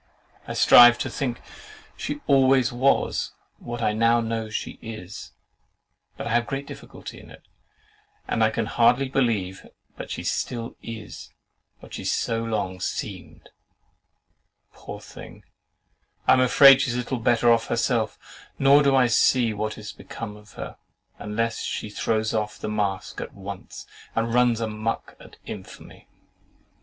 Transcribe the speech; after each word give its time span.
I 0.47 0.55
strive 0.55 0.97
to 0.97 1.11
think 1.11 1.41
she 1.95 2.21
always 2.25 2.73
was 2.73 3.33
what 3.59 3.83
I 3.83 3.93
now 3.93 4.19
know 4.19 4.49
she 4.49 4.79
is; 4.81 5.31
but 6.17 6.25
I 6.25 6.31
have 6.31 6.47
great 6.47 6.65
difficulty 6.65 7.19
in 7.19 7.29
it, 7.29 7.43
and 8.27 8.41
can 8.51 8.65
hardly 8.65 9.09
believe 9.09 9.67
but 9.95 10.09
she 10.09 10.23
still 10.23 10.75
IS 10.81 11.29
what 11.81 11.93
she 11.93 12.03
so 12.03 12.43
long 12.43 12.79
SEEMED. 12.79 13.49
Poor 14.73 14.99
thing! 14.99 15.43
I 16.27 16.33
am 16.33 16.39
afraid 16.41 16.81
she 16.81 16.89
is 16.89 16.97
little 16.97 17.19
better 17.19 17.51
off 17.51 17.67
herself; 17.67 18.17
nor 18.57 18.81
do 18.81 18.95
I 18.95 19.05
see 19.05 19.53
what 19.53 19.77
is 19.77 19.91
to 19.91 19.97
become 19.99 20.35
of 20.35 20.53
her, 20.53 20.77
unless 21.19 21.61
she 21.61 21.91
throws 21.91 22.33
off 22.33 22.57
the 22.57 22.67
mask 22.69 23.21
at 23.21 23.35
once, 23.35 23.85
and 24.15 24.33
RUNS 24.33 24.61
A 24.61 24.67
MUCK 24.67 25.15
at 25.19 25.35
infamy. 25.45 26.07